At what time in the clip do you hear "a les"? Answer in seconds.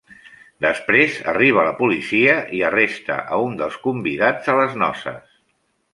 4.55-4.75